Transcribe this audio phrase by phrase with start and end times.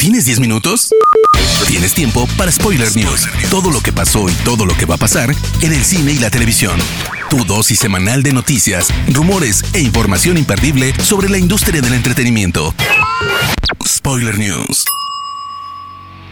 [0.00, 0.90] ¿Tienes 10 minutos?
[1.68, 3.28] Tienes tiempo para Spoiler News.
[3.50, 5.28] Todo lo que pasó y todo lo que va a pasar
[5.60, 6.78] en el cine y la televisión.
[7.28, 12.74] Tu dosis semanal de noticias, rumores e información imperdible sobre la industria del entretenimiento.
[13.86, 14.86] Spoiler News.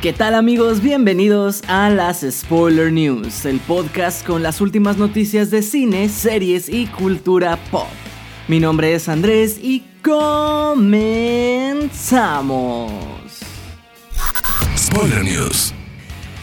[0.00, 0.80] ¿Qué tal amigos?
[0.80, 6.86] Bienvenidos a las Spoiler News, el podcast con las últimas noticias de cine, series y
[6.86, 7.88] cultura pop.
[8.48, 10.78] Mi nombre es Andrés y comenzamos.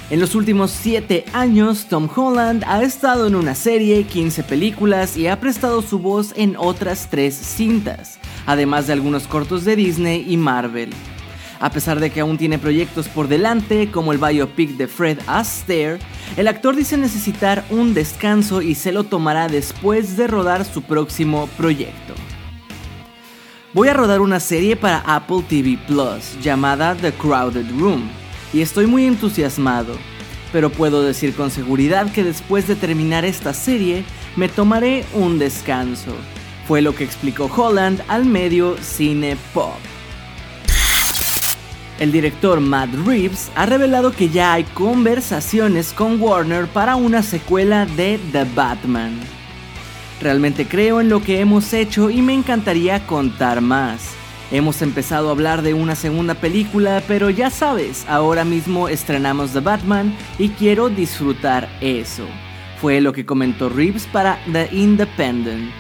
[0.10, 5.28] En los últimos 7 años, Tom Holland ha estado en una serie, 15 películas y
[5.28, 10.38] ha prestado su voz en otras 3 cintas, además de algunos cortos de Disney y
[10.38, 10.92] Marvel.
[11.60, 16.00] A pesar de que aún tiene proyectos por delante, como el biopic de Fred Astaire,
[16.38, 21.50] el actor dice necesitar un descanso y se lo tomará después de rodar su próximo
[21.58, 22.14] proyecto.
[23.74, 28.10] Voy a rodar una serie para Apple TV Plus llamada The Crowded Room
[28.54, 29.96] y estoy muy entusiasmado,
[30.52, 34.04] pero puedo decir con seguridad que después de terminar esta serie
[34.36, 36.16] me tomaré un descanso.
[36.68, 39.78] Fue lo que explicó Holland al medio Cine Pop.
[42.00, 47.86] El director Matt Reeves ha revelado que ya hay conversaciones con Warner para una secuela
[47.86, 49.18] de The Batman.
[50.22, 54.16] Realmente creo en lo que hemos hecho y me encantaría contar más.
[54.52, 59.60] Hemos empezado a hablar de una segunda película, pero ya sabes, ahora mismo estrenamos The
[59.60, 62.26] Batman y quiero disfrutar eso.
[62.80, 65.72] Fue lo que comentó Reeves para The Independent.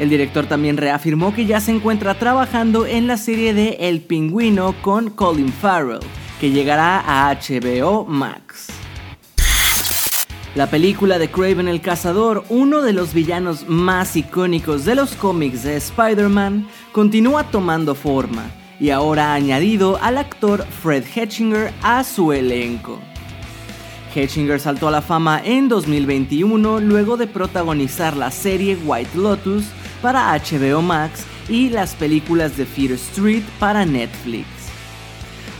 [0.00, 4.74] El director también reafirmó que ya se encuentra trabajando en la serie de El Pingüino
[4.82, 6.00] con Colin Farrell,
[6.40, 8.72] que llegará a HBO Max.
[10.56, 15.64] La película de Craven el Cazador, uno de los villanos más icónicos de los cómics
[15.64, 18.44] de Spider-Man, continúa tomando forma
[18.78, 23.00] y ahora ha añadido al actor Fred Hetchinger a su elenco.
[24.14, 29.64] Hetchinger saltó a la fama en 2021 luego de protagonizar la serie White Lotus
[30.00, 34.46] para HBO Max y las películas de Fear Street para Netflix.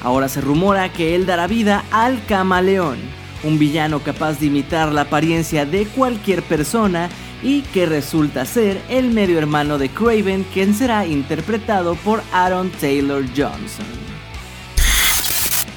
[0.04, 2.98] Ahora se rumora que él dará vida al camaleón,
[3.42, 7.10] un villano capaz de imitar la apariencia de cualquier persona
[7.44, 13.22] y que resulta ser el medio hermano de Craven, quien será interpretado por Aaron Taylor
[13.36, 13.86] Johnson.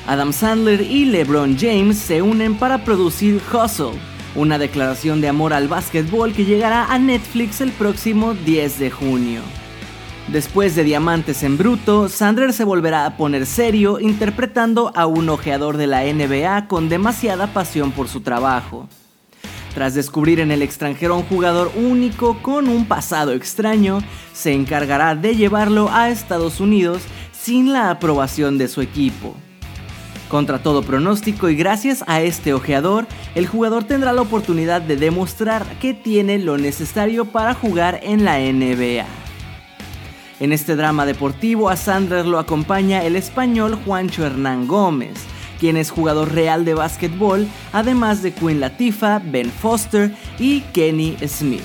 [0.08, 4.00] Adam Sandler y LeBron James se unen para producir Hustle,
[4.36, 9.42] una declaración de amor al básquetbol que llegará a Netflix el próximo 10 de junio.
[10.30, 15.76] Después de Diamantes en Bruto, Sandler se volverá a poner serio interpretando a un ojeador
[15.76, 18.88] de la NBA con demasiada pasión por su trabajo.
[19.78, 24.00] Tras descubrir en el extranjero a un jugador único con un pasado extraño,
[24.34, 29.36] se encargará de llevarlo a Estados Unidos sin la aprobación de su equipo.
[30.30, 33.06] Contra todo pronóstico y gracias a este ojeador,
[33.36, 38.40] el jugador tendrá la oportunidad de demostrar que tiene lo necesario para jugar en la
[38.40, 39.06] NBA.
[40.40, 45.20] En este drama deportivo a Sandler lo acompaña el español Juancho Hernán Gómez,
[45.60, 51.62] quien es jugador real de básquetbol, además de Queen Latifah, Ben Foster y Kenny Smith.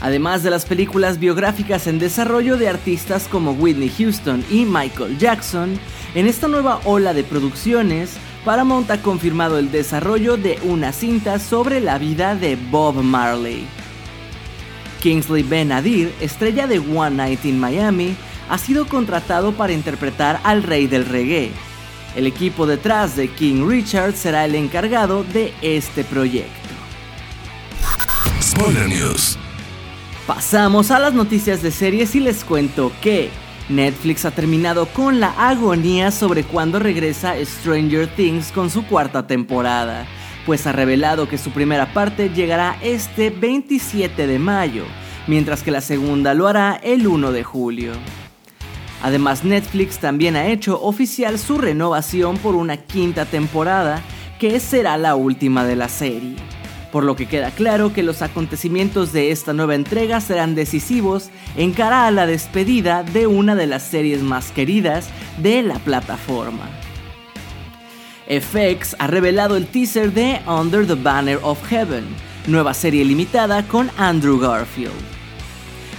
[0.00, 5.78] Además de las películas biográficas en desarrollo de artistas como Whitney Houston y Michael Jackson,
[6.14, 11.80] en esta nueva ola de producciones, Paramount ha confirmado el desarrollo de una cinta sobre
[11.80, 13.66] la vida de Bob Marley.
[15.02, 18.16] Kingsley Ben Adir, estrella de One Night in Miami,
[18.50, 21.52] ha sido contratado para interpretar al rey del reggae.
[22.16, 26.50] El equipo detrás de King Richard será el encargado de este proyecto.
[28.42, 29.38] Spoiler News.
[30.26, 33.30] Pasamos a las noticias de series y les cuento que
[33.68, 40.06] Netflix ha terminado con la agonía sobre cuándo regresa Stranger Things con su cuarta temporada,
[40.44, 44.84] pues ha revelado que su primera parte llegará este 27 de mayo,
[45.28, 47.92] mientras que la segunda lo hará el 1 de julio.
[49.02, 54.02] Además, Netflix también ha hecho oficial su renovación por una quinta temporada,
[54.38, 56.36] que será la última de la serie
[56.90, 61.72] por lo que queda claro que los acontecimientos de esta nueva entrega serán decisivos en
[61.72, 65.08] cara a la despedida de una de las series más queridas
[65.38, 66.68] de la plataforma.
[68.28, 72.04] FX ha revelado el teaser de Under the Banner of Heaven,
[72.46, 75.19] nueva serie limitada con Andrew Garfield.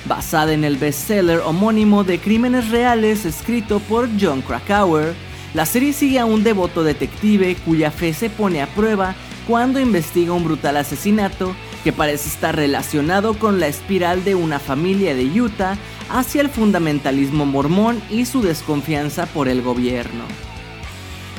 [0.05, 5.13] Basada en el bestseller homónimo de Crímenes Reales escrito por John Krakauer,
[5.53, 9.15] la serie sigue a un devoto detective cuya fe se pone a prueba
[9.47, 15.13] cuando investiga un brutal asesinato que parece estar relacionado con la espiral de una familia
[15.13, 15.77] de Utah
[16.09, 20.23] hacia el fundamentalismo mormón y su desconfianza por el gobierno.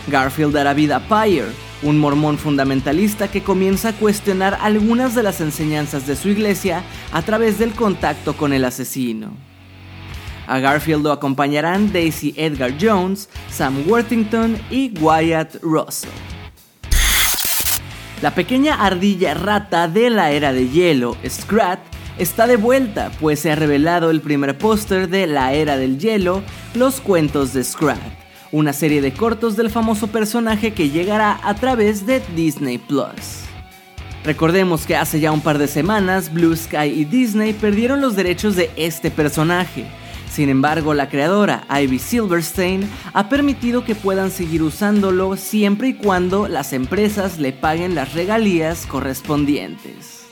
[0.08, 1.47] Garfield dará vida a Pyre,
[1.82, 6.82] un mormón fundamentalista que comienza a cuestionar algunas de las enseñanzas de su iglesia
[7.12, 9.32] a través del contacto con el asesino.
[10.46, 16.11] A Garfield lo acompañarán Daisy Edgar Jones, Sam Worthington y Wyatt Russell.
[18.20, 21.81] La pequeña ardilla rata de la era de hielo, Scrat,
[22.19, 26.43] está de vuelta, pues se ha revelado el primer póster de La Era del Hielo,
[26.75, 27.99] Los Cuentos de Scrat,
[28.53, 33.43] una serie de cortos del famoso personaje que llegará a través de Disney Plus.
[34.25, 38.55] Recordemos que hace ya un par de semanas Blue Sky y Disney perdieron los derechos
[38.55, 39.87] de este personaje.
[40.31, 46.47] Sin embargo, la creadora Ivy Silverstein ha permitido que puedan seguir usándolo siempre y cuando
[46.47, 50.23] las empresas le paguen las regalías correspondientes.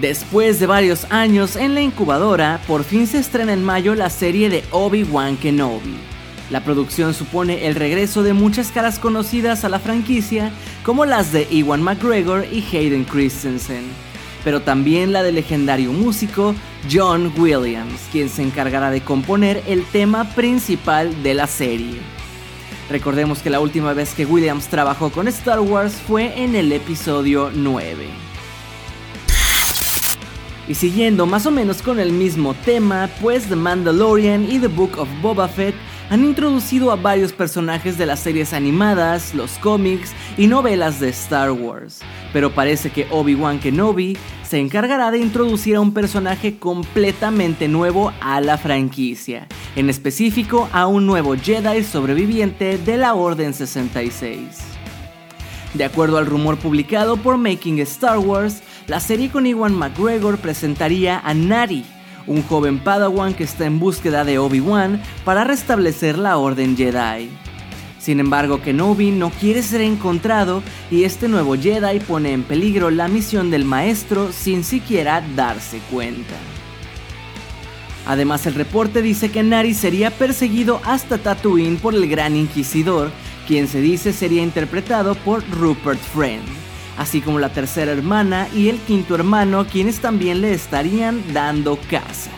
[0.00, 4.48] Después de varios años en la incubadora, por fin se estrena en mayo la serie
[4.48, 6.17] de Obi-Wan Kenobi.
[6.50, 10.50] La producción supone el regreso de muchas caras conocidas a la franquicia,
[10.82, 13.84] como las de Ewan McGregor y Hayden Christensen,
[14.44, 16.54] pero también la del legendario músico
[16.90, 21.98] John Williams, quien se encargará de componer el tema principal de la serie.
[22.88, 27.50] Recordemos que la última vez que Williams trabajó con Star Wars fue en el episodio
[27.54, 28.27] 9.
[30.68, 34.98] Y siguiendo más o menos con el mismo tema, pues The Mandalorian y The Book
[34.98, 35.74] of Boba Fett
[36.10, 41.52] han introducido a varios personajes de las series animadas, los cómics y novelas de Star
[41.52, 42.00] Wars.
[42.34, 48.42] Pero parece que Obi-Wan Kenobi se encargará de introducir a un personaje completamente nuevo a
[48.42, 54.68] la franquicia, en específico a un nuevo Jedi sobreviviente de la Orden 66.
[55.74, 61.20] De acuerdo al rumor publicado por Making Star Wars, la serie con Iwan McGregor presentaría
[61.20, 61.84] a Nari,
[62.26, 67.28] un joven Padawan que está en búsqueda de Obi-Wan para restablecer la Orden Jedi.
[67.98, 73.08] Sin embargo, Kenobi no quiere ser encontrado y este nuevo Jedi pone en peligro la
[73.08, 76.34] misión del maestro sin siquiera darse cuenta.
[78.06, 83.10] Además, el reporte dice que Nari sería perseguido hasta Tatooine por el Gran Inquisidor,
[83.46, 86.67] quien se dice sería interpretado por Rupert Friend
[86.98, 92.30] así como la tercera hermana y el quinto hermano, quienes también le estarían dando casa.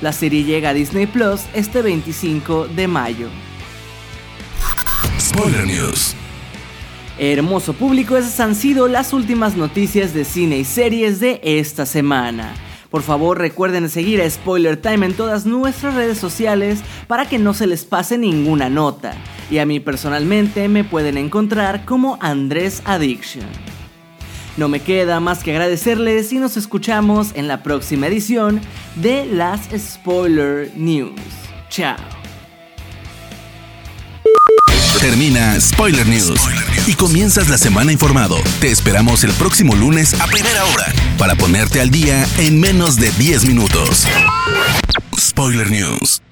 [0.00, 3.28] La serie llega a Disney Plus este 25 de mayo.
[5.18, 6.14] Spoiler News.
[7.18, 12.54] Hermoso público, esas han sido las últimas noticias de cine y series de esta semana.
[12.90, 17.52] Por favor recuerden seguir a Spoiler Time en todas nuestras redes sociales para que no
[17.52, 19.14] se les pase ninguna nota
[19.50, 23.46] y a mí personalmente me pueden encontrar como Andrés Addiction.
[24.56, 28.60] No me queda más que agradecerles y nos escuchamos en la próxima edición
[28.96, 31.20] de las Spoiler News.
[31.68, 31.96] Chao.
[35.00, 36.40] Termina Spoiler News
[36.86, 38.36] y comienzas la semana informado.
[38.60, 40.86] Te esperamos el próximo lunes a primera hora
[41.18, 44.06] para ponerte al día en menos de 10 minutos.
[45.18, 46.25] Spoiler News.